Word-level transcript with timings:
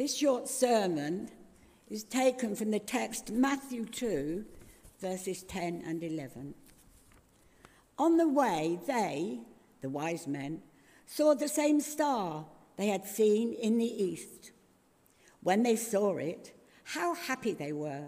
This 0.00 0.16
short 0.16 0.48
sermon 0.48 1.28
is 1.90 2.04
taken 2.04 2.56
from 2.56 2.70
the 2.70 2.78
text 2.78 3.30
Matthew 3.30 3.84
2, 3.84 4.46
verses 4.98 5.42
10 5.42 5.82
and 5.86 6.02
11. 6.02 6.54
On 7.98 8.16
the 8.16 8.26
way, 8.26 8.78
they, 8.86 9.40
the 9.82 9.90
wise 9.90 10.26
men, 10.26 10.62
saw 11.04 11.34
the 11.34 11.48
same 11.48 11.82
star 11.82 12.46
they 12.78 12.86
had 12.86 13.04
seen 13.04 13.52
in 13.52 13.76
the 13.76 14.02
east. 14.02 14.52
When 15.42 15.64
they 15.64 15.76
saw 15.76 16.16
it, 16.16 16.58
how 16.84 17.12
happy 17.12 17.52
they 17.52 17.74
were! 17.74 18.04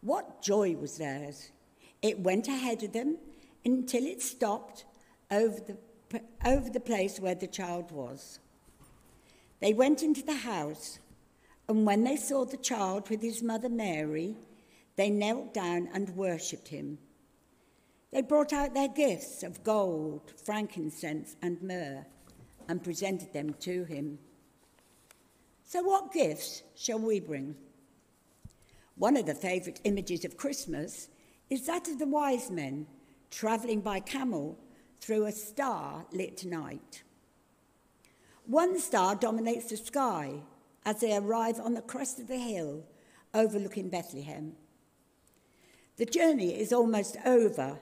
What 0.00 0.42
joy 0.42 0.74
was 0.74 0.98
theirs! 0.98 1.52
It 2.02 2.18
went 2.18 2.48
ahead 2.48 2.82
of 2.82 2.92
them 2.92 3.16
until 3.64 4.04
it 4.06 4.22
stopped 4.22 4.86
over 5.30 5.60
the, 5.60 6.20
over 6.44 6.68
the 6.68 6.80
place 6.80 7.20
where 7.20 7.36
the 7.36 7.46
child 7.46 7.92
was. 7.92 8.40
They 9.60 9.72
went 9.72 10.02
into 10.02 10.24
the 10.24 10.34
house, 10.34 10.98
and 11.68 11.84
when 11.84 12.04
they 12.04 12.16
saw 12.16 12.44
the 12.44 12.56
child 12.56 13.10
with 13.10 13.20
his 13.20 13.42
mother 13.42 13.68
Mary, 13.68 14.36
they 14.96 15.10
knelt 15.10 15.52
down 15.52 15.88
and 15.92 16.16
worshipped 16.16 16.68
him. 16.68 16.98
They 18.10 18.22
brought 18.22 18.54
out 18.54 18.72
their 18.72 18.88
gifts 18.88 19.42
of 19.42 19.62
gold, 19.62 20.32
frankincense, 20.44 21.36
and 21.42 21.62
myrrh 21.62 22.06
and 22.68 22.82
presented 22.82 23.32
them 23.32 23.54
to 23.60 23.84
him. 23.84 24.18
So, 25.64 25.82
what 25.82 26.12
gifts 26.12 26.62
shall 26.74 26.98
we 26.98 27.20
bring? 27.20 27.54
One 28.96 29.16
of 29.16 29.26
the 29.26 29.34
favourite 29.34 29.80
images 29.84 30.24
of 30.24 30.38
Christmas 30.38 31.08
is 31.50 31.66
that 31.66 31.86
of 31.88 31.98
the 31.98 32.06
wise 32.06 32.50
men 32.50 32.86
travelling 33.30 33.82
by 33.82 34.00
camel 34.00 34.58
through 35.00 35.26
a 35.26 35.32
star 35.32 36.06
lit 36.12 36.44
night. 36.44 37.02
One 38.46 38.80
star 38.80 39.14
dominates 39.14 39.68
the 39.68 39.76
sky 39.76 40.40
as 40.88 41.00
they 41.00 41.14
arrive 41.14 41.60
on 41.60 41.74
the 41.74 41.82
crest 41.82 42.18
of 42.18 42.28
the 42.28 42.38
hill 42.38 42.82
overlooking 43.34 43.90
Bethlehem. 43.90 44.54
The 45.98 46.06
journey 46.06 46.58
is 46.58 46.72
almost 46.72 47.18
over. 47.26 47.78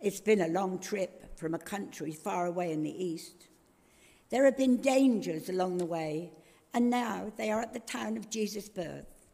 It's 0.00 0.22
been 0.22 0.40
a 0.40 0.48
long 0.48 0.78
trip 0.78 1.38
from 1.38 1.52
a 1.52 1.58
country 1.58 2.12
far 2.12 2.46
away 2.46 2.72
in 2.72 2.82
the 2.82 3.04
east. 3.04 3.48
There 4.30 4.46
have 4.46 4.56
been 4.56 4.80
dangers 4.80 5.50
along 5.50 5.76
the 5.76 5.84
way, 5.84 6.32
and 6.72 6.88
now 6.88 7.30
they 7.36 7.50
are 7.50 7.60
at 7.60 7.74
the 7.74 7.80
town 7.80 8.16
of 8.16 8.30
Jesus' 8.30 8.70
birth. 8.70 9.28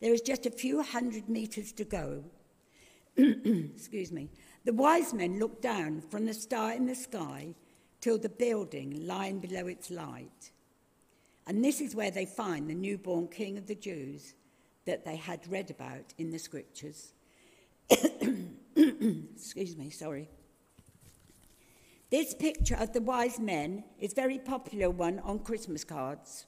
There 0.00 0.12
is 0.12 0.20
just 0.20 0.44
a 0.44 0.50
few 0.50 0.82
hundred 0.82 1.28
meters 1.28 1.70
to 1.74 1.84
go. 1.84 2.24
Excuse 3.16 4.10
me. 4.10 4.28
The 4.64 4.72
wise 4.72 5.14
men 5.14 5.38
look 5.38 5.62
down 5.62 6.00
from 6.00 6.26
the 6.26 6.34
star 6.34 6.72
in 6.72 6.86
the 6.86 6.96
sky 6.96 7.54
till 8.00 8.18
the 8.18 8.28
building 8.28 9.06
lying 9.06 9.38
below 9.38 9.68
its 9.68 9.88
light. 9.88 10.50
And 11.50 11.64
this 11.64 11.80
is 11.80 11.96
where 11.96 12.12
they 12.12 12.26
find 12.26 12.70
the 12.70 12.76
newborn 12.76 13.26
king 13.26 13.58
of 13.58 13.66
the 13.66 13.74
Jews 13.74 14.34
that 14.84 15.04
they 15.04 15.16
had 15.16 15.50
read 15.50 15.68
about 15.68 16.14
in 16.16 16.30
the 16.30 16.38
scriptures. 16.38 17.12
Excuse 17.90 19.76
me, 19.76 19.90
sorry. 19.90 20.28
This 22.08 22.34
picture 22.34 22.76
of 22.76 22.92
the 22.92 23.00
wise 23.00 23.40
men 23.40 23.82
is 23.98 24.12
a 24.12 24.14
very 24.14 24.38
popular 24.38 24.90
one 24.90 25.18
on 25.18 25.40
Christmas 25.40 25.82
cards 25.82 26.46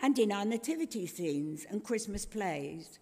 and 0.00 0.16
in 0.16 0.30
our 0.30 0.44
nativity 0.44 1.08
scenes 1.08 1.66
and 1.68 1.82
Christmas 1.82 2.24
plays. 2.24 3.00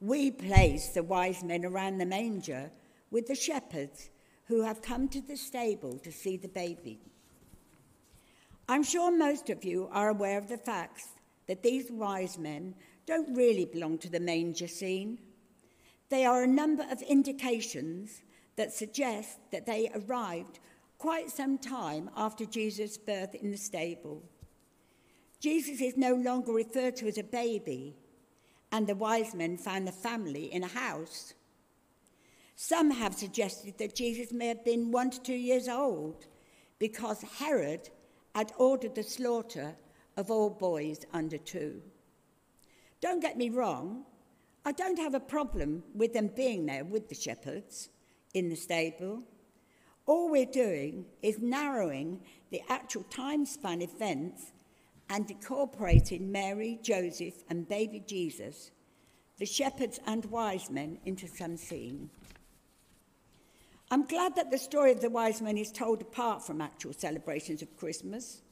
We 0.00 0.32
place 0.32 0.88
the 0.88 1.04
wise 1.04 1.44
men 1.44 1.64
around 1.64 1.98
the 1.98 2.06
manger 2.06 2.72
with 3.12 3.28
the 3.28 3.36
shepherds 3.36 4.10
who 4.46 4.62
have 4.62 4.82
come 4.82 5.08
to 5.10 5.20
the 5.20 5.36
stable 5.36 6.00
to 6.00 6.10
see 6.10 6.36
the 6.36 6.48
baby. 6.48 6.98
I'm 8.70 8.82
sure 8.82 9.10
most 9.10 9.48
of 9.48 9.64
you 9.64 9.88
are 9.92 10.10
aware 10.10 10.36
of 10.36 10.48
the 10.48 10.58
facts 10.58 11.08
that 11.46 11.62
these 11.62 11.90
wise 11.90 12.36
men 12.36 12.74
don't 13.06 13.34
really 13.34 13.64
belong 13.64 13.96
to 13.98 14.10
the 14.10 14.20
manger 14.20 14.68
scene. 14.68 15.18
They 16.10 16.26
are 16.26 16.42
a 16.42 16.46
number 16.46 16.84
of 16.90 17.00
indications 17.00 18.20
that 18.56 18.74
suggest 18.74 19.38
that 19.52 19.64
they 19.64 19.90
arrived 19.94 20.58
quite 20.98 21.30
some 21.30 21.56
time 21.56 22.10
after 22.14 22.44
Jesus' 22.44 22.98
birth 22.98 23.34
in 23.34 23.50
the 23.50 23.56
stable. 23.56 24.22
Jesus 25.40 25.80
is 25.80 25.96
no 25.96 26.14
longer 26.14 26.52
referred 26.52 26.96
to 26.96 27.08
as 27.08 27.16
a 27.16 27.22
baby, 27.22 27.96
and 28.70 28.86
the 28.86 28.96
wise 28.96 29.34
men 29.34 29.56
found 29.56 29.86
the 29.86 29.92
family 29.92 30.52
in 30.52 30.62
a 30.62 30.68
house. 30.68 31.32
Some 32.54 32.90
have 32.90 33.14
suggested 33.14 33.78
that 33.78 33.94
Jesus 33.94 34.30
may 34.30 34.48
have 34.48 34.64
been 34.64 34.90
one 34.90 35.08
to 35.10 35.22
two 35.22 35.32
years 35.32 35.68
old 35.68 36.26
because 36.78 37.22
Herod 37.22 37.88
had 38.34 38.52
ordered 38.58 38.94
the 38.94 39.02
slaughter 39.02 39.74
of 40.16 40.30
all 40.30 40.50
boys 40.50 41.00
under 41.12 41.38
two. 41.38 41.80
Don't 43.00 43.20
get 43.20 43.36
me 43.36 43.50
wrong, 43.50 44.04
I 44.64 44.72
don't 44.72 44.98
have 44.98 45.14
a 45.14 45.20
problem 45.20 45.82
with 45.94 46.12
them 46.12 46.30
being 46.34 46.66
there 46.66 46.84
with 46.84 47.08
the 47.08 47.14
shepherds 47.14 47.88
in 48.34 48.48
the 48.48 48.56
stable. 48.56 49.22
All 50.04 50.30
we're 50.30 50.44
doing 50.44 51.06
is 51.22 51.38
narrowing 51.38 52.20
the 52.50 52.62
actual 52.68 53.04
time 53.04 53.46
span 53.46 53.82
events 53.82 54.52
and 55.10 55.30
incorporating 55.30 56.30
Mary, 56.30 56.78
Joseph, 56.82 57.44
and 57.48 57.68
baby 57.68 58.02
Jesus, 58.06 58.70
the 59.38 59.46
shepherds 59.46 60.00
and 60.06 60.24
wise 60.26 60.68
men, 60.70 60.98
into 61.04 61.28
some 61.28 61.56
scene. 61.56 62.10
I'm 63.90 64.06
glad 64.06 64.36
that 64.36 64.50
the 64.50 64.58
story 64.58 64.92
of 64.92 65.00
the 65.00 65.10
wise 65.10 65.40
men 65.40 65.56
is 65.56 65.72
told 65.72 66.02
apart 66.02 66.46
from 66.46 66.60
actual 66.60 66.92
celebrations 66.92 67.62
of 67.62 67.76
Christmas. 67.76 68.42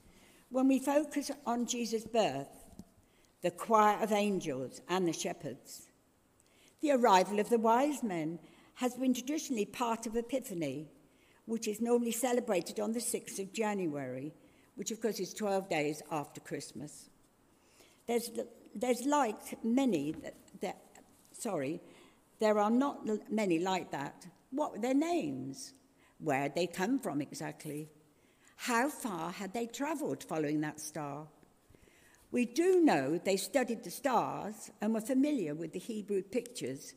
When 0.51 0.69
we 0.69 0.79
focus 0.79 1.31
on 1.45 1.67
Jesus' 1.67 2.05
birth, 2.05 2.49
the 3.43 3.51
choir 3.51 4.03
of 4.03 4.13
angels, 4.13 4.81
and 4.89 5.07
the 5.07 5.13
shepherds. 5.13 5.87
The 6.81 6.91
arrival 6.91 7.39
of 7.39 7.49
the 7.49 7.59
wise 7.59 8.03
men 8.03 8.39
has 8.75 8.95
been 8.95 9.15
traditionally 9.15 9.67
part 9.67 10.07
of 10.07 10.17
Epiphany, 10.17 10.89
which 11.45 11.69
is 11.69 11.81
normally 11.81 12.13
celebrated 12.13 12.81
on 12.81 12.93
the 12.93 12.99
6th 12.99 13.39
of 13.39 13.53
January, 13.53 14.35
which 14.75 14.91
of 14.91 15.01
course 15.01 15.21
is 15.21 15.33
12 15.33 15.69
days 15.69 16.03
after 16.11 16.41
Christmas. 16.41 17.09
There's, 18.07 18.31
there's 18.75 19.07
like 19.07 19.63
many 19.65 20.13
that, 20.13 20.35
that, 20.61 20.83
sorry, 21.33 21.81
there 22.41 22.59
are 22.59 22.71
not 22.71 23.07
many 23.31 23.61
like 23.61 23.93
that. 23.93 24.27
What 24.51 24.73
were 24.73 24.79
their 24.79 24.95
names? 24.95 25.75
Where 26.19 26.41
had 26.41 26.55
they 26.55 26.67
come 26.67 26.99
from 26.99 27.21
exactly? 27.21 27.89
How 28.57 28.89
far 28.89 29.33
had 29.33 29.53
they 29.53 29.67
travelled 29.67 30.25
following 30.25 30.61
that 30.63 30.81
star? 30.81 31.27
We 32.33 32.45
do 32.45 32.83
know 32.83 33.19
they 33.19 33.37
studied 33.37 33.85
the 33.85 33.91
stars 33.91 34.71
and 34.81 34.93
were 34.93 35.01
familiar 35.01 35.55
with 35.55 35.73
the 35.73 35.79
Hebrew 35.79 36.23
pictures, 36.23 36.95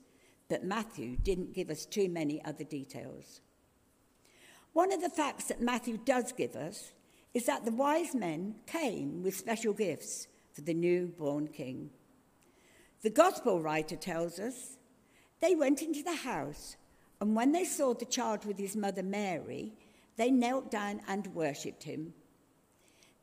but 0.50 0.64
Matthew 0.64 1.18
didn't 1.18 1.54
give 1.54 1.70
us 1.70 1.86
too 1.86 2.10
many 2.10 2.44
other 2.44 2.64
details. 2.64 3.42
One 4.74 4.92
of 4.92 5.02
the 5.02 5.10
facts 5.10 5.46
that 5.46 5.62
Matthew 5.62 5.98
does 5.98 6.32
give 6.32 6.56
us 6.56 6.92
is 7.34 7.46
that 7.46 7.66
the 7.66 7.72
wise 7.72 8.16
men 8.16 8.56
came 8.66 9.22
with 9.22 9.36
special 9.36 9.74
gifts 9.74 10.28
for 10.54 10.62
the 10.62 10.74
newborn 10.74 11.48
king. 11.48 11.92
The 13.02 13.10
gospel 13.10 13.62
writer 13.62 13.96
tells 13.96 14.40
us 14.40 14.78
they 15.42 15.56
went 15.56 15.82
into 15.82 16.04
the 16.04 16.16
house, 16.16 16.76
and 17.22 17.36
when 17.36 17.52
they 17.52 17.66
saw 17.66 17.94
the 17.94 18.06
child 18.06 18.46
with 18.46 18.58
his 18.58 18.76
mother 18.76 19.04
Mary, 19.04 19.74
they 20.16 20.32
knelt 20.32 20.72
down 20.72 21.02
and 21.08 21.28
worshipped 21.36 21.84
him. 21.84 22.14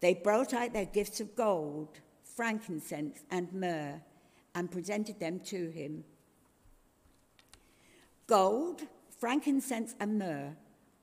They 0.00 0.14
brought 0.14 0.52
out 0.52 0.72
their 0.72 0.84
gifts 0.84 1.20
of 1.20 1.34
gold, 1.34 2.00
frankincense, 2.22 3.20
and 3.30 3.52
myrrh 3.52 4.00
and 4.54 4.70
presented 4.70 5.20
them 5.20 5.40
to 5.40 5.70
him. 5.70 6.04
Gold, 8.26 8.82
frankincense, 9.18 9.94
and 10.00 10.18
myrrh 10.18 10.56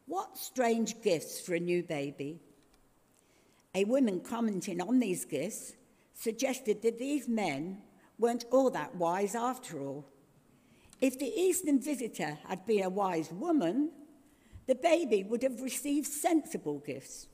what 0.05 0.37
strange 0.37 1.01
gifts 1.01 1.39
for 1.39 1.55
a 1.55 1.59
new 1.59 1.81
baby. 1.81 2.39
A 3.73 3.85
woman 3.85 4.19
commenting 4.19 4.81
on 4.81 4.99
these 4.99 5.25
gifts 5.25 5.73
suggested 6.13 6.81
that 6.81 6.99
these 6.99 7.27
men 7.27 7.81
weren't 8.19 8.45
all 8.51 8.69
that 8.69 8.95
wise 8.95 9.33
after 9.33 9.79
all. 9.79 10.05
If 11.03 11.19
the 11.19 11.37
Eastern 11.37 11.81
visitor 11.81 12.37
had 12.47 12.65
been 12.65 12.83
a 12.85 12.89
wise 12.89 13.29
woman, 13.29 13.91
the 14.67 14.75
baby 14.75 15.21
would 15.21 15.43
have 15.43 15.61
received 15.61 16.07
sensible 16.07 16.79
gifts 16.79 17.27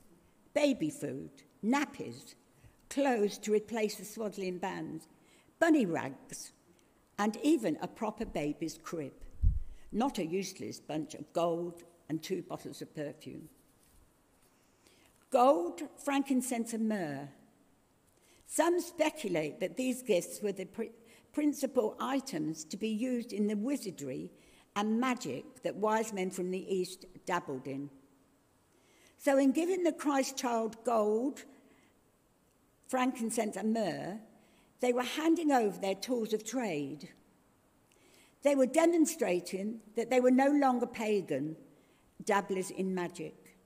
baby 0.56 0.89
food, 0.89 1.30
nappies, 1.63 2.33
clothes 2.89 3.38
to 3.38 3.54
replace 3.54 3.94
the 3.98 4.06
swaddling 4.06 4.57
bands, 4.57 5.07
bunny 5.60 5.86
rags, 5.86 6.51
and 7.19 7.38
even 7.44 7.77
a 7.80 7.88
proper 7.88 8.25
baby's 8.25 8.80
crib, 8.81 9.13
not 9.92 10.18
a 10.18 10.25
useless 10.25 10.80
bunch 10.80 11.13
of 11.13 11.31
gold 11.31 11.83
and 12.10 12.24
two 12.24 12.42
bottles 12.42 12.81
of 12.81 12.95
perfume. 12.95 13.50
Gold, 15.30 15.83
frankincense, 16.04 16.74
and 16.74 16.89
myrrh. 16.89 17.30
Some 18.48 18.81
speculate 18.81 19.60
that 19.60 19.77
these 19.77 20.01
gifts 20.01 20.42
were 20.42 20.54
the 20.54 20.66
pr- 20.66 20.95
principal 21.34 21.96
items 22.00 22.64
to 22.66 22.78
be 22.78 22.90
used 22.90 23.34
in 23.34 23.48
the 23.48 23.56
wizardry 23.56 24.31
and 24.76 25.00
magic 25.00 25.64
that 25.64 25.76
wise 25.76 26.14
men 26.14 26.30
from 26.30 26.52
the 26.52 26.76
East 26.76 27.06
dabbled 27.26 27.68
in. 27.68 27.90
So, 29.18 29.38
in 29.38 29.52
giving 29.52 29.84
the 29.84 29.92
Christ 29.92 30.38
child 30.38 30.78
gold, 30.86 31.44
frankincense, 32.88 33.58
and 33.58 33.74
myrrh, 33.74 34.20
They 34.80 34.94
were 34.94 35.04
handing 35.04 35.52
over 35.52 35.78
their 35.78 35.96
tools 35.96 36.34
of 36.34 36.46
trade. 36.46 37.10
They 38.44 38.56
were 38.56 38.66
demonstrating 38.66 39.81
that 39.96 40.10
they 40.10 40.22
were 40.22 40.31
no 40.31 40.50
longer 40.50 40.88
pagan, 40.88 41.58
dabblers 42.24 42.72
in 42.72 42.96
magic. 42.96 43.58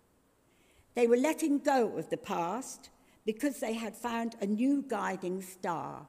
They 0.96 1.08
were 1.08 1.18
letting 1.18 1.60
go 1.60 1.98
of 1.98 2.10
the 2.10 2.18
past 2.18 2.90
because 3.26 3.60
they 3.60 3.74
had 3.74 3.96
found 3.96 4.36
a 4.42 4.46
new 4.46 4.84
guiding 4.88 5.42
star, 5.42 6.08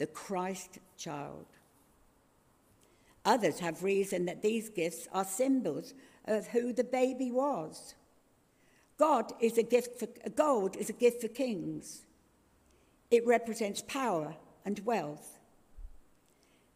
the 0.00 0.06
Christ 0.06 0.78
child. 0.96 1.44
Others 3.26 3.60
have 3.60 3.84
reasoned 3.84 4.26
that 4.28 4.40
these 4.40 4.70
gifts 4.70 5.06
are 5.12 5.24
symbols 5.24 5.92
of 6.24 6.48
who 6.48 6.72
the 6.72 6.84
baby 6.84 7.30
was. 7.30 7.94
God 8.96 9.32
is 9.40 9.58
a 9.58 9.62
gift 9.62 10.00
for, 10.00 10.08
gold 10.30 10.74
is 10.76 10.88
a 10.88 10.94
gift 10.94 11.20
for 11.20 11.28
kings. 11.28 12.06
It 13.10 13.26
represents 13.26 13.82
power 13.82 14.36
and 14.64 14.80
wealth. 14.86 15.38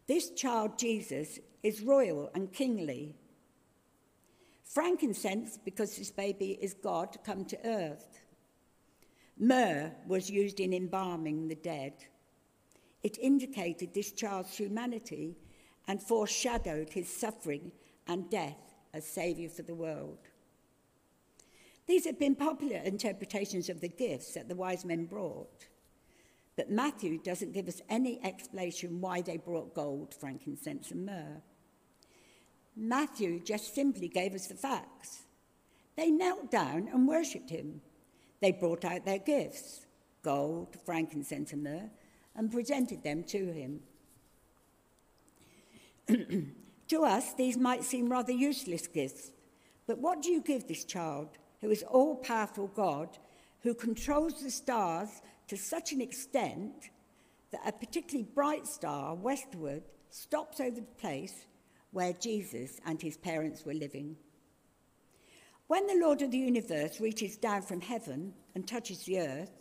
This 0.05 0.29
child, 0.29 0.77
Jesus, 0.77 1.39
is 1.63 1.81
royal 1.81 2.29
and 2.35 2.53
kingly. 2.53 3.15
Frankincense, 4.63 5.57
because 5.65 5.97
this 5.97 6.11
baby 6.11 6.59
is 6.61 6.75
God 6.75 7.17
come 7.25 7.43
to 7.45 7.67
earth. 7.67 8.19
Myrrh 9.39 9.91
was 10.05 10.29
used 10.29 10.59
in 10.59 10.73
embalming 10.73 11.47
the 11.47 11.55
dead. 11.55 11.93
It 13.05 13.19
indicated 13.19 13.93
this 13.93 14.11
child's 14.11 14.57
humanity 14.57 15.37
and 15.87 16.01
foreshadowed 16.01 16.89
his 16.89 17.07
suffering 17.07 17.71
and 18.07 18.31
death 18.31 18.73
as 18.95 19.05
Saviour 19.05 19.47
for 19.47 19.61
the 19.61 19.75
world. 19.75 20.17
These 21.85 22.05
have 22.05 22.17
been 22.17 22.33
popular 22.33 22.77
interpretations 22.77 23.69
of 23.69 23.79
the 23.79 23.89
gifts 23.89 24.33
that 24.33 24.49
the 24.49 24.55
wise 24.55 24.85
men 24.85 25.05
brought. 25.05 25.67
But 26.55 26.71
Matthew 26.71 27.19
doesn't 27.19 27.53
give 27.53 27.67
us 27.67 27.79
any 27.89 28.19
explanation 28.25 28.99
why 28.99 29.21
they 29.21 29.37
brought 29.37 29.75
gold, 29.75 30.15
frankincense, 30.15 30.89
and 30.89 31.05
myrrh. 31.05 31.43
Matthew 32.75 33.39
just 33.39 33.75
simply 33.75 34.07
gave 34.07 34.33
us 34.33 34.47
the 34.47 34.55
facts. 34.55 35.25
They 35.95 36.09
knelt 36.09 36.49
down 36.49 36.89
and 36.91 37.07
worshipped 37.07 37.51
him. 37.51 37.81
They 38.41 38.51
brought 38.51 38.83
out 38.83 39.05
their 39.05 39.19
gifts 39.19 39.85
gold, 40.23 40.75
frankincense, 40.83 41.53
and 41.53 41.61
myrrh 41.61 41.91
and 42.35 42.51
presented 42.51 43.03
them 43.03 43.23
to 43.23 43.51
him. 43.53 43.79
to 46.87 47.03
us, 47.03 47.33
these 47.33 47.57
might 47.57 47.83
seem 47.83 48.09
rather 48.09 48.31
useless 48.31 48.87
gifts, 48.87 49.31
but 49.87 49.99
what 49.99 50.21
do 50.21 50.31
you 50.31 50.41
give 50.41 50.67
this 50.67 50.83
child 50.83 51.29
who 51.61 51.69
is 51.71 51.83
all 51.83 52.15
powerful 52.15 52.67
God, 52.67 53.17
who 53.61 53.73
controls 53.73 54.41
the 54.41 54.51
stars 54.51 55.21
to 55.47 55.57
such 55.57 55.91
an 55.93 56.01
extent 56.01 56.89
that 57.51 57.67
a 57.67 57.71
particularly 57.71 58.29
bright 58.33 58.67
star 58.67 59.15
westward 59.15 59.83
stops 60.09 60.59
over 60.59 60.75
the 60.75 60.99
place 60.99 61.45
where 61.91 62.13
Jesus 62.13 62.79
and 62.85 63.01
his 63.01 63.17
parents 63.17 63.65
were 63.65 63.73
living? 63.73 64.17
When 65.67 65.87
the 65.87 65.99
Lord 65.99 66.21
of 66.21 66.29
the 66.29 66.37
universe 66.37 66.99
reaches 66.99 67.37
down 67.37 67.63
from 67.63 67.81
heaven 67.81 68.33
and 68.53 68.67
touches 68.67 69.03
the 69.05 69.19
earth, 69.19 69.51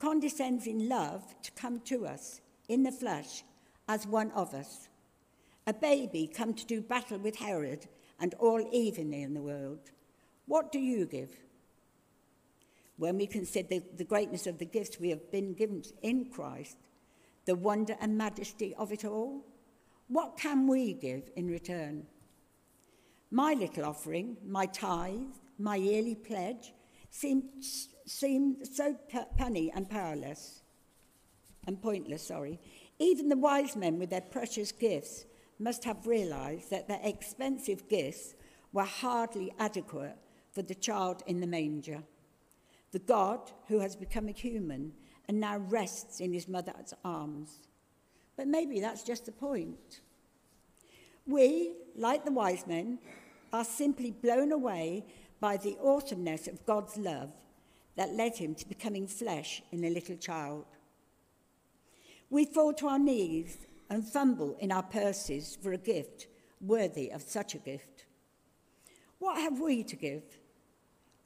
condescends 0.00 0.66
in 0.66 0.88
love 0.88 1.22
to 1.42 1.52
come 1.52 1.78
to 1.80 2.06
us 2.06 2.40
in 2.68 2.82
the 2.82 2.90
flesh 2.90 3.44
as 3.86 4.06
one 4.06 4.32
of 4.32 4.54
us. 4.54 4.88
A 5.66 5.72
baby 5.72 6.26
come 6.26 6.54
to 6.54 6.66
do 6.66 6.80
battle 6.80 7.18
with 7.18 7.36
Herod 7.36 7.86
and 8.18 8.34
all 8.34 8.66
evil 8.72 9.12
in 9.12 9.34
the 9.34 9.42
world. 9.42 9.90
What 10.46 10.72
do 10.72 10.78
you 10.80 11.06
give? 11.06 11.30
When 12.96 13.18
we 13.18 13.26
consider 13.26 13.68
the, 13.68 13.82
the 13.98 14.04
greatness 14.04 14.46
of 14.46 14.58
the 14.58 14.64
gifts 14.64 14.98
we 14.98 15.10
have 15.10 15.30
been 15.30 15.54
given 15.54 15.82
in 16.02 16.26
Christ, 16.26 16.76
the 17.44 17.54
wonder 17.54 17.96
and 18.00 18.18
majesty 18.18 18.74
of 18.76 18.92
it 18.92 19.04
all, 19.04 19.44
what 20.08 20.36
can 20.36 20.66
we 20.66 20.94
give 20.94 21.30
in 21.36 21.46
return? 21.48 22.06
My 23.30 23.54
little 23.54 23.84
offering, 23.84 24.36
my 24.44 24.66
tithe, 24.66 25.36
my 25.58 25.76
yearly 25.76 26.14
pledge, 26.14 26.72
seems 27.10 27.88
seemed 28.10 28.66
so 28.66 28.96
punny 29.38 29.70
and 29.74 29.88
powerless 29.88 30.62
and 31.66 31.80
pointless, 31.80 32.26
sorry. 32.26 32.58
Even 32.98 33.28
the 33.28 33.36
wise 33.36 33.76
men 33.76 33.98
with 33.98 34.10
their 34.10 34.20
precious 34.20 34.72
gifts 34.72 35.26
must 35.58 35.84
have 35.84 36.06
realized 36.06 36.70
that 36.70 36.88
their 36.88 37.00
expensive 37.04 37.88
gifts 37.88 38.34
were 38.72 38.84
hardly 38.84 39.52
adequate 39.58 40.16
for 40.50 40.62
the 40.62 40.74
child 40.74 41.22
in 41.26 41.40
the 41.40 41.46
manger. 41.46 42.02
The 42.92 42.98
God 42.98 43.52
who 43.68 43.78
has 43.78 43.94
become 43.94 44.28
a 44.28 44.32
human 44.32 44.92
and 45.28 45.38
now 45.38 45.58
rests 45.58 46.18
in 46.18 46.32
his 46.32 46.48
mother's 46.48 46.92
arms. 47.04 47.68
But 48.36 48.48
maybe 48.48 48.80
that's 48.80 49.04
just 49.04 49.26
the 49.26 49.32
point. 49.32 50.00
We, 51.26 51.74
like 51.94 52.24
the 52.24 52.32
wise 52.32 52.66
men, 52.66 52.98
are 53.52 53.64
simply 53.64 54.10
blown 54.10 54.50
away 54.50 55.04
by 55.38 55.56
the 55.56 55.76
awesomeness 55.80 56.48
of 56.48 56.66
God's 56.66 56.96
love 56.96 57.30
that 58.00 58.14
led 58.14 58.34
him 58.34 58.54
to 58.54 58.66
becoming 58.66 59.06
flesh 59.06 59.62
in 59.72 59.84
a 59.84 59.90
little 59.90 60.16
child. 60.16 60.64
We 62.30 62.46
fall 62.46 62.72
to 62.72 62.88
our 62.88 62.98
knees 62.98 63.58
and 63.90 64.02
fumble 64.02 64.56
in 64.58 64.72
our 64.72 64.82
purses 64.82 65.58
for 65.62 65.74
a 65.74 65.76
gift 65.76 66.26
worthy 66.62 67.12
of 67.12 67.20
such 67.20 67.54
a 67.54 67.58
gift. 67.58 68.06
What 69.18 69.36
have 69.36 69.60
we 69.60 69.84
to 69.84 69.96
give? 69.96 70.22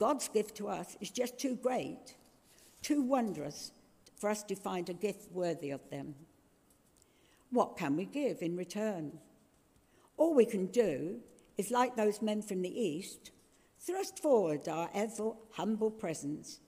God's 0.01 0.27
gift 0.27 0.57
to 0.57 0.67
us 0.67 0.97
is 1.01 1.11
just 1.11 1.39
too 1.39 1.55
great, 1.55 2.17
too 2.83 3.03
wondrous 3.03 3.71
for 4.17 4.29
us 4.29 4.43
to 4.43 4.57
find 4.57 4.89
a 4.89 4.95
gift 4.95 5.31
worthy 5.31 5.71
of 5.71 5.89
them. 5.91 6.17
What 7.51 7.77
can 7.77 7.95
we 7.95 8.05
give 8.05 8.43
in 8.43 8.57
return? 8.57 9.21
All 10.17 10.35
we 10.35 10.45
can 10.45 10.67
do 10.67 11.21
is, 11.57 11.71
like 11.71 11.95
those 11.95 12.21
men 12.21 12.43
from 12.43 12.63
the 12.63 12.81
East, 12.81 13.31
thrust 13.79 14.19
forward 14.19 14.69
our 14.69 14.91
ever 14.93 15.35
humble 15.53 15.93
presents. 15.93 16.59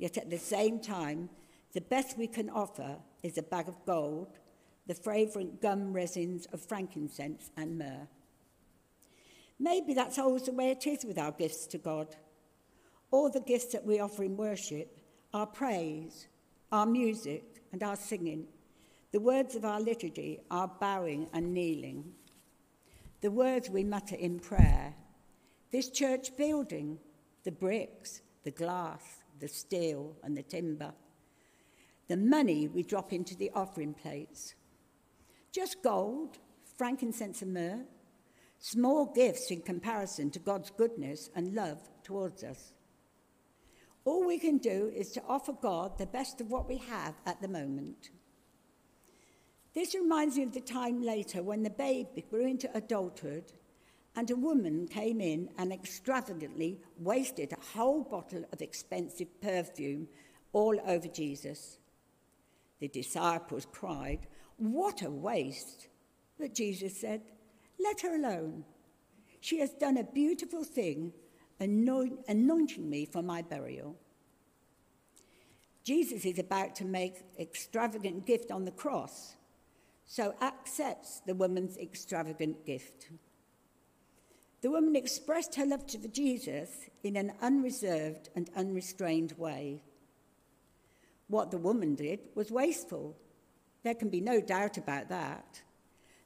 Yet 0.00 0.16
at 0.16 0.30
the 0.30 0.38
same 0.38 0.80
time, 0.80 1.28
the 1.74 1.82
best 1.82 2.16
we 2.16 2.26
can 2.26 2.48
offer 2.48 2.96
is 3.22 3.36
a 3.36 3.42
bag 3.42 3.68
of 3.68 3.84
gold, 3.84 4.38
the 4.86 4.94
fragrant 4.94 5.60
gum 5.60 5.92
resins 5.92 6.46
of 6.54 6.62
frankincense 6.62 7.50
and 7.54 7.78
myrrh. 7.78 8.08
Maybe 9.58 9.92
that's 9.92 10.18
always 10.18 10.44
the 10.44 10.52
way 10.52 10.70
it 10.70 10.86
is 10.86 11.04
with 11.04 11.18
our 11.18 11.32
gifts 11.32 11.66
to 11.66 11.78
God. 11.78 12.16
All 13.10 13.28
the 13.28 13.42
gifts 13.42 13.72
that 13.72 13.84
we 13.84 14.00
offer 14.00 14.24
in 14.24 14.38
worship, 14.38 14.98
our 15.34 15.46
praise, 15.46 16.28
our 16.72 16.86
music, 16.86 17.62
and 17.70 17.82
our 17.82 17.96
singing, 17.96 18.46
the 19.12 19.20
words 19.20 19.54
of 19.54 19.66
our 19.66 19.80
liturgy, 19.80 20.40
our 20.50 20.68
bowing 20.80 21.28
and 21.34 21.52
kneeling, 21.52 22.12
the 23.20 23.30
words 23.30 23.68
we 23.68 23.84
mutter 23.84 24.16
in 24.16 24.40
prayer, 24.40 24.94
this 25.70 25.90
church 25.90 26.34
building, 26.38 26.98
the 27.44 27.52
bricks, 27.52 28.22
the 28.44 28.50
glass, 28.50 29.19
the 29.40 29.48
steel, 29.48 30.16
and 30.22 30.36
the 30.36 30.42
timber, 30.42 30.92
the 32.08 32.16
money 32.16 32.68
we 32.68 32.82
drop 32.82 33.12
into 33.12 33.36
the 33.36 33.50
offering 33.54 33.94
plates. 33.94 34.54
Just 35.52 35.82
gold, 35.82 36.38
frankincense, 36.76 37.42
and 37.42 37.54
myrrh, 37.54 37.84
small 38.58 39.06
gifts 39.06 39.50
in 39.50 39.62
comparison 39.62 40.30
to 40.30 40.38
God's 40.38 40.70
goodness 40.70 41.30
and 41.34 41.54
love 41.54 41.78
towards 42.02 42.44
us. 42.44 42.72
All 44.04 44.26
we 44.26 44.38
can 44.38 44.58
do 44.58 44.90
is 44.94 45.10
to 45.12 45.22
offer 45.28 45.52
God 45.52 45.98
the 45.98 46.06
best 46.06 46.40
of 46.40 46.50
what 46.50 46.68
we 46.68 46.78
have 46.78 47.14
at 47.26 47.40
the 47.40 47.48
moment. 47.48 48.10
This 49.74 49.94
reminds 49.94 50.36
me 50.36 50.42
of 50.42 50.52
the 50.52 50.60
time 50.60 51.02
later 51.02 51.42
when 51.42 51.62
the 51.62 51.70
baby 51.70 52.24
grew 52.28 52.46
into 52.46 52.76
adulthood 52.76 53.52
and 54.20 54.30
a 54.30 54.36
woman 54.36 54.86
came 54.86 55.18
in 55.18 55.48
and 55.56 55.72
extravagantly 55.72 56.78
wasted 56.98 57.54
a 57.54 57.78
whole 57.78 58.02
bottle 58.02 58.44
of 58.52 58.60
expensive 58.60 59.40
perfume 59.40 60.06
all 60.52 60.78
over 60.86 61.08
Jesus. 61.08 61.78
The 62.80 62.88
disciples 62.88 63.66
cried, 63.72 64.26
What 64.58 65.00
a 65.00 65.10
waste! 65.10 65.88
But 66.38 66.54
Jesus 66.54 67.00
said, 67.00 67.22
Let 67.82 68.02
her 68.02 68.14
alone. 68.14 68.66
She 69.40 69.58
has 69.60 69.70
done 69.70 69.96
a 69.96 70.04
beautiful 70.04 70.64
thing, 70.64 71.14
anointing 71.58 72.90
me 72.90 73.06
for 73.06 73.22
my 73.22 73.40
burial. 73.40 73.96
Jesus 75.82 76.26
is 76.26 76.38
about 76.38 76.74
to 76.74 76.84
make 76.84 77.24
extravagant 77.38 78.26
gift 78.26 78.50
on 78.50 78.66
the 78.66 78.70
cross, 78.70 79.36
so 80.04 80.34
accepts 80.42 81.20
the 81.20 81.34
woman's 81.34 81.78
extravagant 81.78 82.66
gift. 82.66 83.08
The 84.62 84.70
woman 84.70 84.94
expressed 84.94 85.54
her 85.54 85.64
love 85.64 85.86
to 85.88 85.98
Jesus 86.08 86.68
in 87.02 87.16
an 87.16 87.32
unreserved 87.40 88.28
and 88.34 88.50
unrestrained 88.54 89.32
way. 89.38 89.82
What 91.28 91.50
the 91.50 91.58
woman 91.58 91.94
did 91.94 92.20
was 92.34 92.50
wasteful. 92.50 93.16
There 93.82 93.94
can 93.94 94.10
be 94.10 94.20
no 94.20 94.40
doubt 94.40 94.76
about 94.76 95.08
that. 95.08 95.62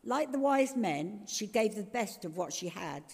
Like 0.02 0.32
the 0.32 0.38
wise 0.40 0.74
men, 0.76 1.22
she 1.26 1.46
gave 1.46 1.74
the 1.74 1.82
best 1.84 2.24
of 2.24 2.36
what 2.36 2.52
she 2.52 2.68
had. 2.68 3.04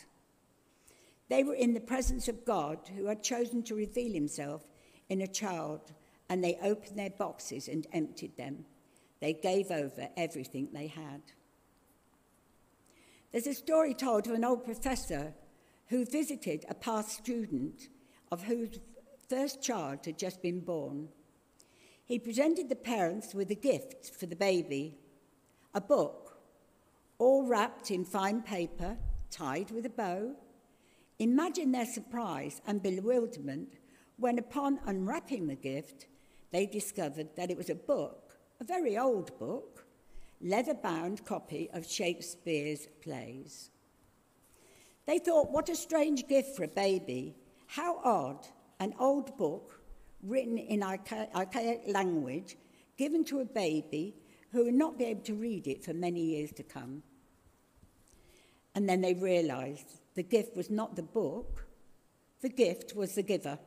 They 1.28 1.44
were 1.44 1.54
in 1.54 1.74
the 1.74 1.80
presence 1.80 2.26
of 2.26 2.44
God 2.44 2.78
who 2.96 3.06
had 3.06 3.22
chosen 3.22 3.62
to 3.64 3.74
reveal 3.74 4.12
himself 4.12 4.66
in 5.08 5.20
a 5.20 5.28
child, 5.28 5.92
and 6.28 6.42
they 6.42 6.58
opened 6.62 6.98
their 6.98 7.10
boxes 7.10 7.68
and 7.68 7.86
emptied 7.92 8.36
them. 8.36 8.64
they 9.20 9.34
gave 9.34 9.70
over 9.70 10.08
everything 10.16 10.68
they 10.72 10.86
had. 10.86 11.20
There's 13.32 13.46
a 13.46 13.54
story 13.54 13.94
told 13.94 14.26
of 14.26 14.34
an 14.34 14.44
old 14.44 14.64
professor 14.64 15.34
who 15.86 16.04
visited 16.04 16.64
a 16.68 16.74
past 16.74 17.10
student 17.10 17.88
of 18.32 18.42
whose 18.42 18.80
first 19.28 19.62
child 19.62 20.04
had 20.04 20.18
just 20.18 20.42
been 20.42 20.60
born. 20.60 21.08
He 22.04 22.18
presented 22.18 22.68
the 22.68 22.76
parents 22.76 23.32
with 23.32 23.50
a 23.50 23.54
gift 23.54 24.10
for 24.18 24.26
the 24.26 24.36
baby 24.36 24.98
a 25.72 25.80
book, 25.80 26.40
all 27.18 27.46
wrapped 27.46 27.92
in 27.92 28.04
fine 28.04 28.42
paper, 28.42 28.96
tied 29.30 29.70
with 29.70 29.86
a 29.86 29.90
bow. 29.90 30.34
Imagine 31.20 31.70
their 31.70 31.86
surprise 31.86 32.60
and 32.66 32.82
bewilderment 32.82 33.74
when, 34.16 34.40
upon 34.40 34.80
unwrapping 34.86 35.46
the 35.46 35.54
gift, 35.54 36.06
they 36.50 36.66
discovered 36.66 37.28
that 37.36 37.52
it 37.52 37.56
was 37.56 37.70
a 37.70 37.76
book, 37.76 38.38
a 38.60 38.64
very 38.64 38.98
old 38.98 39.38
book, 39.38 39.86
leather-bound 40.40 41.24
copy 41.24 41.68
of 41.72 41.86
Shakespeare's 41.86 42.86
plays. 43.02 43.70
They 45.06 45.18
thought, 45.18 45.50
what 45.50 45.68
a 45.68 45.76
strange 45.76 46.26
gift 46.28 46.56
for 46.56 46.64
a 46.64 46.68
baby. 46.68 47.36
How 47.66 47.98
odd, 48.04 48.46
an 48.78 48.94
old 48.98 49.36
book 49.36 49.80
written 50.22 50.58
in 50.58 50.82
archaic 50.82 51.82
language 51.88 52.56
given 52.96 53.24
to 53.24 53.40
a 53.40 53.44
baby 53.44 54.14
who 54.52 54.64
would 54.64 54.74
not 54.74 54.98
be 54.98 55.04
able 55.04 55.22
to 55.22 55.34
read 55.34 55.66
it 55.66 55.84
for 55.84 55.94
many 55.94 56.20
years 56.20 56.52
to 56.52 56.62
come. 56.62 57.02
And 58.74 58.88
then 58.88 59.00
they 59.00 59.14
realized 59.14 60.00
the 60.14 60.22
gift 60.22 60.56
was 60.56 60.70
not 60.70 60.96
the 60.96 61.02
book, 61.02 61.66
the 62.40 62.48
gift 62.48 62.94
was 62.94 63.14
the 63.14 63.22
giver. 63.22 63.58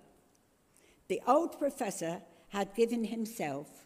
The 1.07 1.21
old 1.27 1.57
professor 1.59 2.21
had 2.49 2.75
given 2.75 3.03
himself 3.03 3.85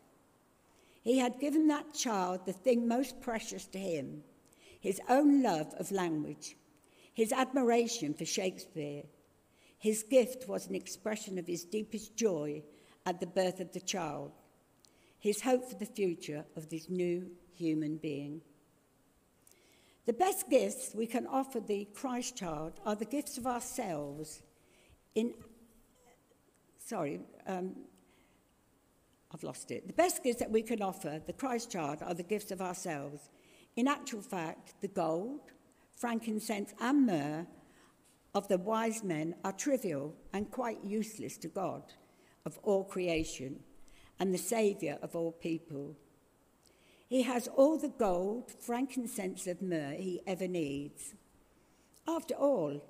He 1.08 1.20
had 1.20 1.40
given 1.40 1.70
that 1.70 1.94
child 1.94 2.46
the 2.46 2.52
thing 2.52 2.86
most 2.86 3.22
precious 3.22 3.66
to 3.68 3.80
him 3.80 4.26
his 4.82 5.00
own 5.08 5.42
love 5.42 5.74
of 5.80 5.90
language, 5.90 6.58
his 7.14 7.32
admiration 7.32 8.14
for 8.14 8.26
Shakespeare. 8.26 9.04
His 9.80 10.04
gift 10.04 10.50
was 10.50 10.68
an 10.68 10.76
expression 10.76 11.38
of 11.38 11.48
his 11.48 11.64
deepest 11.64 12.18
joy 12.18 12.62
at 13.06 13.22
the 13.22 13.26
birth 13.26 13.62
of 13.62 13.72
the 13.72 13.80
child, 13.80 14.34
his 15.18 15.40
hope 15.40 15.64
for 15.70 15.76
the 15.76 15.86
future 15.86 16.44
of 16.58 16.68
this 16.68 16.90
new 16.90 17.32
human 17.54 17.96
being. 17.96 18.42
The 20.08 20.14
best 20.14 20.50
gifts 20.50 20.92
we 20.94 21.08
can 21.08 21.26
offer 21.26 21.62
the 21.62 21.88
Christ 21.94 22.36
child 22.36 22.82
are 22.86 22.96
the 22.96 23.06
gifts 23.06 23.38
of 23.38 23.48
ourselves. 23.48 24.42
In, 25.16 25.36
sorry, 26.80 27.22
um, 27.48 27.78
I've 29.34 29.44
lost 29.44 29.72
it. 29.72 29.88
The 29.88 29.94
best 29.94 30.24
gifts 30.24 30.40
that 30.40 30.52
we 30.52 30.62
can 30.62 30.82
offer 30.82 31.22
the 31.26 31.34
Christ 31.34 31.72
child 31.72 32.00
are 32.02 32.14
the 32.14 32.24
gifts 32.24 32.52
of 32.52 32.62
ourselves. 32.62 33.30
In 33.76 33.88
actual 33.88 34.22
fact, 34.22 34.76
the 34.82 34.88
gold, 34.88 35.42
frankincense, 35.96 36.74
and 36.80 37.06
myrrh 37.06 37.48
of 38.34 38.48
the 38.48 38.58
wise 38.58 39.04
men 39.04 39.36
are 39.44 39.52
trivial 39.52 40.16
and 40.34 40.50
quite 40.52 40.84
useless 40.84 41.38
to 41.40 41.48
God 41.48 41.84
of 42.46 42.58
all 42.64 42.84
creation 42.84 43.60
and 44.20 44.34
the 44.34 44.38
Saviour 44.38 44.98
of 45.02 45.16
all 45.16 45.32
people. 45.32 45.96
He 47.08 47.24
has 47.24 47.48
all 47.48 47.78
the 47.78 47.90
gold, 47.90 48.52
frankincense, 48.60 49.48
and 49.48 49.62
myrrh 49.62 49.96
he 49.98 50.22
ever 50.28 50.48
needs. 50.48 51.14
After 52.08 52.36
all, 52.36 52.82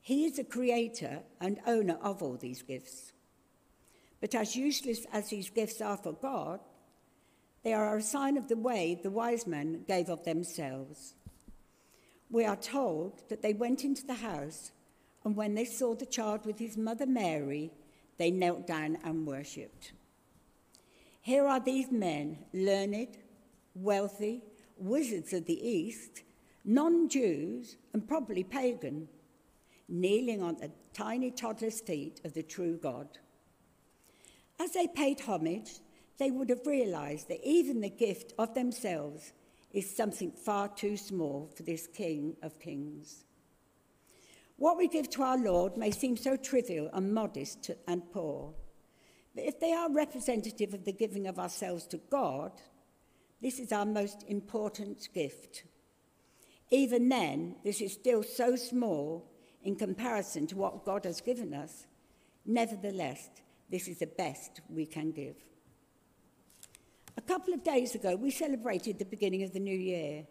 he 0.00 0.24
is 0.24 0.36
the 0.36 0.44
creator 0.44 1.20
and 1.40 1.60
owner 1.66 1.98
of 2.02 2.22
all 2.22 2.36
these 2.36 2.62
gifts. 2.62 3.12
But 4.26 4.34
as 4.34 4.56
useless 4.56 5.06
as 5.12 5.30
these 5.30 5.50
gifts 5.50 5.80
are 5.80 5.96
for 5.96 6.12
God, 6.12 6.58
they 7.62 7.72
are 7.72 7.96
a 7.96 8.02
sign 8.02 8.36
of 8.36 8.48
the 8.48 8.56
way 8.56 8.98
the 9.00 9.08
wise 9.08 9.46
men 9.46 9.84
gave 9.86 10.08
of 10.08 10.24
themselves. 10.24 11.14
We 12.28 12.44
are 12.44 12.56
told 12.56 13.22
that 13.28 13.40
they 13.40 13.54
went 13.54 13.84
into 13.84 14.04
the 14.04 14.14
house, 14.14 14.72
and 15.24 15.36
when 15.36 15.54
they 15.54 15.64
saw 15.64 15.94
the 15.94 16.06
child 16.06 16.44
with 16.44 16.58
his 16.58 16.76
mother 16.76 17.06
Mary, 17.06 17.70
they 18.18 18.32
knelt 18.32 18.66
down 18.66 18.98
and 19.04 19.24
worshipped. 19.24 19.92
Here 21.20 21.46
are 21.46 21.60
these 21.60 21.92
men, 21.92 22.38
learned, 22.52 23.18
wealthy, 23.76 24.42
wizards 24.76 25.32
of 25.34 25.46
the 25.46 25.68
East, 25.68 26.24
non 26.64 27.08
Jews, 27.08 27.76
and 27.92 28.08
probably 28.08 28.42
pagan, 28.42 29.06
kneeling 29.88 30.42
on 30.42 30.56
the 30.56 30.72
tiny 30.92 31.30
toddler's 31.30 31.80
feet 31.80 32.20
of 32.24 32.34
the 32.34 32.42
true 32.42 32.76
God. 32.76 33.18
As 34.58 34.72
they 34.72 34.86
paid 34.86 35.20
homage, 35.20 35.80
they 36.18 36.30
would 36.30 36.50
have 36.50 36.66
realized 36.66 37.28
that 37.28 37.46
even 37.46 37.80
the 37.80 37.90
gift 37.90 38.32
of 38.38 38.54
themselves 38.54 39.32
is 39.72 39.94
something 39.94 40.32
far 40.32 40.68
too 40.68 40.96
small 40.96 41.50
for 41.54 41.62
this 41.62 41.86
King 41.86 42.36
of 42.42 42.58
Kings. 42.58 43.24
What 44.56 44.78
we 44.78 44.88
give 44.88 45.10
to 45.10 45.22
our 45.22 45.36
Lord 45.36 45.76
may 45.76 45.90
seem 45.90 46.16
so 46.16 46.36
trivial 46.36 46.88
and 46.94 47.12
modest 47.12 47.70
and 47.86 48.10
poor, 48.10 48.54
but 49.34 49.44
if 49.44 49.60
they 49.60 49.72
are 49.72 49.92
representative 49.92 50.72
of 50.72 50.86
the 50.86 50.92
giving 50.92 51.26
of 51.26 51.38
ourselves 51.38 51.86
to 51.88 52.00
God, 52.10 52.52
this 53.42 53.58
is 53.58 53.70
our 53.70 53.84
most 53.84 54.24
important 54.28 55.10
gift. 55.12 55.64
Even 56.70 57.10
then, 57.10 57.56
this 57.62 57.82
is 57.82 57.92
still 57.92 58.22
so 58.22 58.56
small 58.56 59.30
in 59.62 59.76
comparison 59.76 60.46
to 60.46 60.56
what 60.56 60.86
God 60.86 61.04
has 61.04 61.20
given 61.20 61.52
us. 61.52 61.86
Nevertheless, 62.46 63.28
this 63.70 63.88
is 63.88 63.98
the 63.98 64.06
best 64.06 64.60
we 64.68 64.86
can 64.86 65.10
give. 65.10 65.36
A 67.16 67.20
couple 67.22 67.54
of 67.54 67.64
days 67.64 67.94
ago, 67.94 68.14
we 68.14 68.30
celebrated 68.30 68.98
the 68.98 69.04
beginning 69.04 69.42
of 69.42 69.52
the 69.52 69.60
new 69.60 69.76
year. 69.76 70.26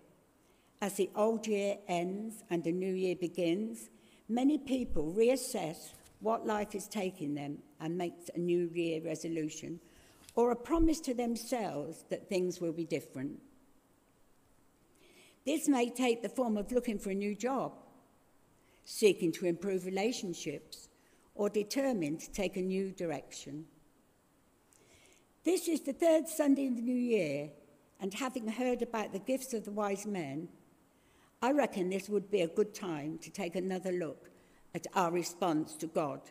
As 0.81 0.93
the 0.93 1.09
old 1.15 1.47
year 1.47 1.77
ends 1.87 2.43
and 2.49 2.63
the 2.63 2.71
new 2.71 2.93
year 2.93 3.15
begins, 3.15 3.89
many 4.29 4.57
people 4.57 5.13
reassess 5.17 5.93
what 6.19 6.45
life 6.45 6.75
is 6.75 6.87
taking 6.87 7.33
them 7.33 7.57
and 7.79 7.97
make 7.97 8.13
a 8.33 8.39
new 8.39 8.69
year 8.73 9.01
resolution 9.03 9.79
or 10.35 10.51
a 10.51 10.55
promise 10.55 10.99
to 10.99 11.13
themselves 11.13 12.05
that 12.09 12.29
things 12.29 12.59
will 12.59 12.73
be 12.73 12.85
different. 12.85 13.39
This 15.45 15.67
may 15.67 15.89
take 15.89 16.21
the 16.21 16.29
form 16.29 16.57
of 16.57 16.71
looking 16.71 16.99
for 16.99 17.11
a 17.11 17.15
new 17.15 17.35
job, 17.35 17.73
seeking 18.83 19.31
to 19.33 19.45
improve 19.45 19.85
relationships, 19.85 20.89
or 21.35 21.49
determined 21.49 22.21
to 22.21 22.31
take 22.31 22.57
a 22.57 22.61
new 22.61 22.91
direction. 22.91 23.65
This 25.43 25.67
is 25.67 25.81
the 25.81 25.93
third 25.93 26.27
Sunday 26.27 26.65
in 26.65 26.75
the 26.75 26.81
new 26.81 26.95
year, 26.95 27.51
and 27.99 28.13
having 28.13 28.47
heard 28.47 28.81
about 28.81 29.13
the 29.13 29.19
gifts 29.19 29.53
of 29.53 29.65
the 29.65 29.71
wise 29.71 30.05
men, 30.07 30.49
I 31.41 31.51
reckon 31.51 31.89
this 31.89 32.09
would 32.09 32.31
be 32.31 32.41
a 32.41 32.47
good 32.47 32.73
time 32.73 33.19
to 33.19 33.29
take 33.29 33.55
another 33.55 33.91
look 33.91 34.29
at 34.73 34.87
our 34.95 35.11
response 35.11 35.75
to 35.75 35.87
God, 35.87 36.21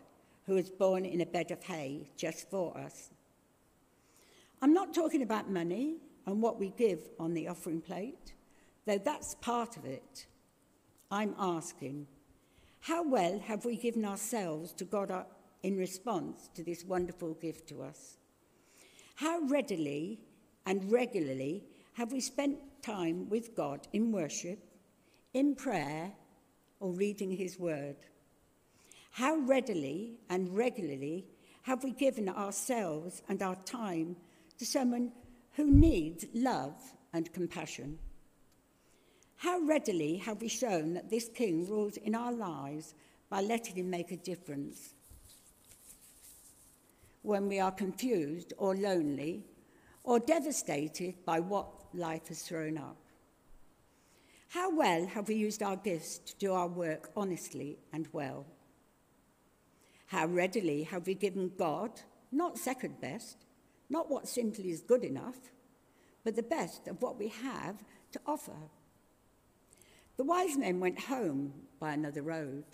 who 0.46 0.54
was 0.54 0.70
born 0.70 1.04
in 1.04 1.20
a 1.20 1.26
bed 1.26 1.50
of 1.50 1.62
hay 1.62 2.10
just 2.16 2.50
for 2.50 2.76
us. 2.76 3.10
I'm 4.60 4.74
not 4.74 4.94
talking 4.94 5.22
about 5.22 5.50
money 5.50 5.98
and 6.26 6.42
what 6.42 6.58
we 6.58 6.70
give 6.70 7.00
on 7.20 7.34
the 7.34 7.48
offering 7.48 7.80
plate, 7.80 8.34
though 8.86 8.98
that's 8.98 9.36
part 9.36 9.76
of 9.76 9.84
it. 9.84 10.26
I'm 11.10 11.34
asking, 11.38 12.06
how 12.84 13.02
well 13.02 13.38
have 13.46 13.64
we 13.64 13.76
given 13.76 14.04
ourselves 14.04 14.74
to 14.74 14.84
God 14.84 15.10
uh, 15.10 15.24
in 15.62 15.74
response 15.78 16.50
to 16.54 16.62
this 16.62 16.84
wonderful 16.84 17.32
gift 17.32 17.66
to 17.70 17.82
us? 17.82 18.18
How 19.14 19.40
readily 19.46 20.20
and 20.66 20.92
regularly 20.92 21.64
have 21.94 22.12
we 22.12 22.20
spent 22.20 22.58
time 22.82 23.30
with 23.30 23.56
God 23.56 23.88
in 23.94 24.12
worship, 24.12 24.58
in 25.32 25.54
prayer, 25.54 26.12
or 26.78 26.92
reading 26.92 27.30
His 27.30 27.58
Word? 27.58 27.96
How 29.12 29.36
readily 29.36 30.18
and 30.28 30.54
regularly 30.54 31.24
have 31.62 31.82
we 31.84 31.92
given 31.92 32.28
ourselves 32.28 33.22
and 33.30 33.42
our 33.42 33.56
time 33.64 34.14
to 34.58 34.66
someone 34.66 35.10
who 35.52 35.70
needs 35.70 36.26
love 36.34 36.74
and 37.14 37.32
compassion. 37.32 37.98
How 39.36 39.60
readily 39.60 40.16
have 40.18 40.40
we 40.40 40.48
shown 40.48 40.94
that 40.94 41.10
this 41.10 41.28
King 41.28 41.68
rules 41.68 41.96
in 41.96 42.14
our 42.14 42.32
lives 42.32 42.94
by 43.28 43.40
letting 43.40 43.76
him 43.76 43.90
make 43.90 44.10
a 44.10 44.16
difference? 44.16 44.94
When 47.22 47.48
we 47.48 47.58
are 47.60 47.72
confused 47.72 48.52
or 48.56 48.76
lonely 48.76 49.44
or 50.02 50.18
devastated 50.18 51.14
by 51.24 51.40
what 51.40 51.68
life 51.94 52.28
has 52.28 52.42
thrown 52.42 52.76
up. 52.76 52.96
How 54.48 54.70
well 54.74 55.06
have 55.06 55.28
we 55.28 55.34
used 55.34 55.62
our 55.62 55.76
gifts 55.76 56.18
to 56.18 56.36
do 56.36 56.52
our 56.52 56.68
work 56.68 57.10
honestly 57.16 57.78
and 57.92 58.06
well? 58.12 58.46
How 60.06 60.26
readily 60.26 60.84
have 60.84 61.06
we 61.06 61.14
given 61.14 61.50
God, 61.58 61.90
not 62.30 62.58
second 62.58 63.00
best, 63.00 63.38
not 63.88 64.10
what 64.10 64.28
simply 64.28 64.70
is 64.70 64.80
good 64.80 65.02
enough, 65.02 65.38
but 66.22 66.36
the 66.36 66.42
best 66.42 66.86
of 66.86 67.02
what 67.02 67.18
we 67.18 67.28
have 67.28 67.82
to 68.12 68.20
offer. 68.26 68.70
The 70.16 70.24
wise 70.24 70.56
men 70.56 70.80
went 70.80 71.00
home 71.00 71.52
by 71.80 71.92
another 71.92 72.22
road. 72.22 72.64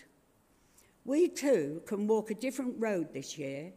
We 1.04 1.28
too 1.28 1.82
can 1.86 2.06
walk 2.06 2.30
a 2.30 2.34
different 2.34 2.74
road 2.78 3.12
this 3.12 3.38
year, 3.38 3.72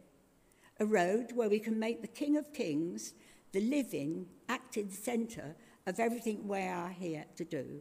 a 0.78 0.86
road 0.86 1.32
where 1.34 1.48
we 1.48 1.58
can 1.58 1.78
make 1.78 2.02
the 2.02 2.08
King 2.08 2.36
of 2.36 2.52
Kings 2.52 3.14
the 3.52 3.60
living, 3.60 4.26
active 4.48 4.92
centre 4.92 5.54
of 5.86 6.00
everything 6.00 6.48
we 6.48 6.60
are 6.60 6.90
here 6.90 7.24
to 7.36 7.44
do. 7.44 7.80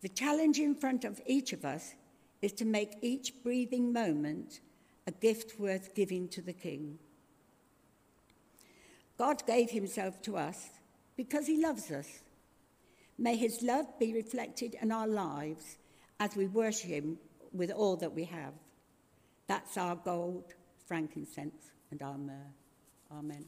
The 0.00 0.08
challenge 0.08 0.58
in 0.58 0.74
front 0.74 1.04
of 1.04 1.20
each 1.24 1.52
of 1.52 1.64
us 1.64 1.94
is 2.42 2.52
to 2.54 2.64
make 2.64 2.98
each 3.00 3.32
breathing 3.44 3.92
moment 3.92 4.60
a 5.06 5.12
gift 5.12 5.58
worth 5.58 5.94
giving 5.94 6.28
to 6.28 6.42
the 6.42 6.52
King. 6.52 6.98
God 9.16 9.46
gave 9.46 9.70
himself 9.70 10.20
to 10.22 10.36
us 10.36 10.70
because 11.16 11.46
he 11.46 11.62
loves 11.62 11.92
us. 11.92 12.22
May 13.22 13.36
his 13.36 13.62
love 13.62 13.86
be 14.00 14.12
reflected 14.12 14.76
in 14.82 14.90
our 14.90 15.06
lives 15.06 15.76
as 16.18 16.34
we 16.34 16.48
worship 16.48 16.90
him 16.90 17.18
with 17.52 17.70
all 17.70 17.94
that 17.98 18.12
we 18.12 18.24
have. 18.24 18.52
That's 19.46 19.76
our 19.76 19.94
gold, 19.94 20.54
frankincense, 20.88 21.70
and 21.92 22.02
our 22.02 22.18
myrrh. 22.18 22.50
Amen. 23.16 23.44